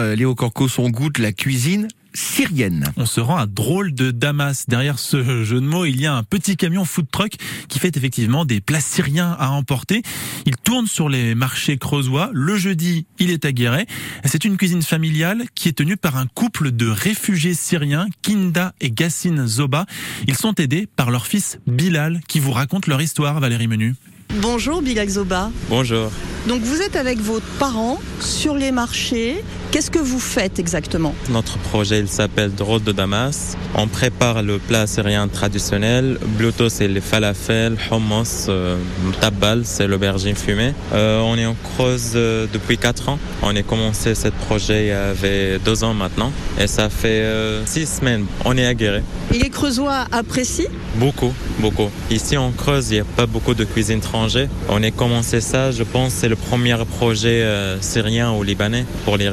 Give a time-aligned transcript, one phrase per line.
[0.00, 2.92] Euh, Léo Corcos, on goûte la cuisine syrienne.
[2.96, 4.66] On se rend à drôle de Damas.
[4.68, 7.32] Derrière ce jeu de mots, il y a un petit camion food truck
[7.68, 10.02] qui fait effectivement des plats syriens à emporter.
[10.46, 12.30] Il tourne sur les marchés creusois.
[12.32, 13.86] Le jeudi, il est à Guéret.
[14.24, 18.92] C'est une cuisine familiale qui est tenue par un couple de réfugiés syriens, Kinda et
[18.92, 19.84] Gassine Zoba.
[20.28, 23.96] Ils sont aidés par leur fils Bilal qui vous raconte leur histoire, Valérie Menu.
[24.36, 25.50] Bonjour Bilal Zoba.
[25.68, 26.12] Bonjour.
[26.46, 29.42] Donc vous êtes avec vos parents sur les marchés.
[29.70, 31.14] Qu'est-ce que vous faites exactement?
[31.28, 33.54] Notre projet il s'appelle Drôle de Damas.
[33.74, 36.18] On prépare le plat syrien traditionnel.
[36.38, 38.78] Bluto c'est les falafel, hummus, euh,
[39.20, 40.72] tabbal c'est l'aubergine fumée.
[40.94, 43.18] Euh, on est en Creuse euh, depuis 4 ans.
[43.42, 46.32] On a commencé ce projet il y avait 2 ans maintenant.
[46.58, 47.26] Et ça fait
[47.66, 48.24] 6 semaines.
[48.46, 49.02] On est aguerré.
[49.34, 50.70] Et les Creusois apprécient?
[50.94, 51.90] Beaucoup, beaucoup.
[52.10, 54.48] Ici en Creuse, il n'y a pas beaucoup de cuisine étrangère.
[54.70, 57.44] On a commencé ça, je pense, c'est le premier projet
[57.80, 59.28] syrien ou libanais pour les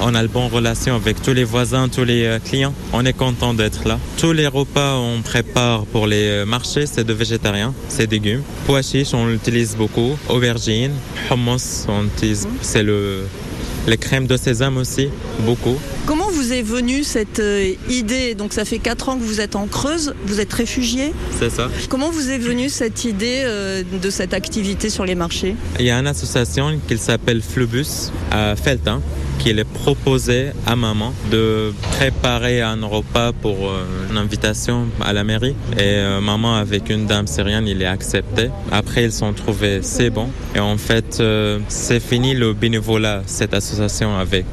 [0.00, 2.74] On a de bonnes relations avec tous les voisins, tous les clients.
[2.92, 3.98] On est content d'être là.
[4.18, 8.42] Tous les repas on prépare pour les marchés, c'est de végétarien, c'est légumes.
[8.66, 10.16] Pois chiches, on l'utilise beaucoup.
[10.28, 10.92] Aubergine,
[11.30, 13.24] hummus, on utilise, c'est le
[13.86, 15.08] les crèmes de sésame aussi,
[15.40, 15.76] beaucoup.
[16.06, 18.34] Comment vous est venue cette euh, idée?
[18.34, 21.68] Donc ça fait 4 ans que vous êtes en Creuse, vous êtes réfugié C'est ça.
[21.88, 25.56] Comment vous est venue cette idée euh, de cette activité sur les marchés?
[25.78, 29.00] Il y a une association qui s'appelle Flubus à Feltin
[29.40, 35.54] qu'il proposé à maman de préparer un repas pour euh, une invitation à la mairie.
[35.76, 38.50] Et euh, maman, avec une dame syrienne, il est accepté.
[38.70, 40.28] Après, ils sont trouvés c'est bon.
[40.54, 44.46] Et en fait, euh, c'est fini le bénévolat, cette association avec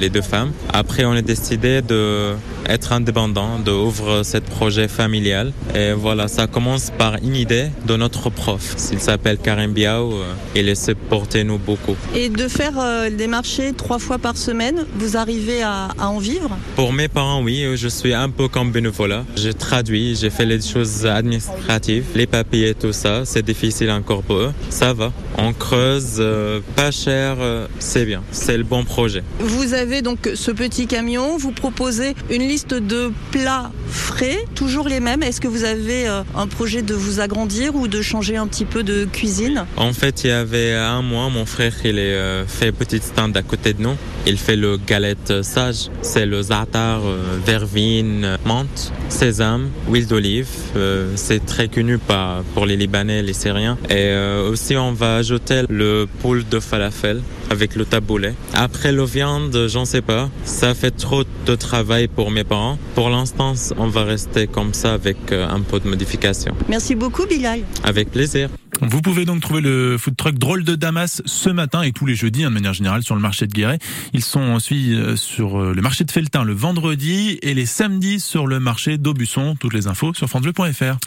[0.00, 0.52] les deux femmes.
[0.72, 2.34] Après, on a décidé de
[2.68, 5.52] être indépendant, de ouvrir ce projet familial.
[5.74, 8.76] Et voilà, ça commence par une idée de notre prof.
[8.92, 10.12] Il s'appelle Karim Biao.
[10.54, 11.96] Il essaie de porter nous beaucoup.
[12.14, 12.74] Et de faire
[13.10, 17.42] des marchés trois fois par semaine, vous arrivez à, à, en vivre Pour mes parents,
[17.42, 19.24] oui, je suis un peu comme bénévolat.
[19.36, 23.24] J'ai traduit, j'ai fait les choses administratives, les papiers, tout ça.
[23.24, 24.52] C'est difficile encore pour eux.
[24.70, 25.12] Ça va.
[25.36, 28.22] On creuse, euh, pas cher, euh, c'est bien.
[28.32, 29.22] C'est le bon projet.
[29.40, 35.00] Vous avez donc ce petit camion, vous proposez une liste de plats frais, toujours les
[35.00, 35.22] mêmes.
[35.22, 38.64] Est-ce que vous avez euh, un projet de vous agrandir ou de changer un petit
[38.64, 39.64] peu de cuisine?
[39.76, 43.36] En fait, il y avait un mois, mon frère, il est euh, fait petite stand
[43.36, 43.96] à côté de nous.
[44.26, 45.90] Il fait le galette sage.
[46.02, 50.48] C'est le za'atar, euh, vervine, menthe, sésame, huile d'olive.
[50.76, 53.78] Euh, c'est très connu par, pour les Libanais, les Syriens.
[53.88, 58.34] Et euh, aussi, on va ajouter le poule de falafel avec le taboulet.
[58.52, 60.28] Après le viande, j'en sais pas.
[60.44, 62.78] Ça fait trop de travail pour mes parents.
[62.94, 66.54] Pour l'instant, on va rester comme ça avec un peu de modification.
[66.68, 67.60] Merci beaucoup, Bilal.
[67.84, 68.50] Avec plaisir.
[68.80, 72.14] Vous pouvez donc trouver le food truck Drôle de Damas ce matin et tous les
[72.14, 73.78] jeudis, hein, de manière générale, sur le marché de Guéret.
[74.12, 78.60] Ils sont ensuite sur le marché de Feltin le vendredi et les samedis sur le
[78.60, 79.56] marché d'Aubusson.
[79.58, 80.98] Toutes les infos sur francebleu.fr.